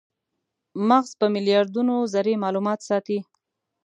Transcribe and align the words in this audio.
مغز 0.89 1.11
په 1.19 1.25
میلیاردونو 1.33 1.95
ذرې 2.13 2.33
مالومات 2.43 2.79
ساتي. 2.89 3.19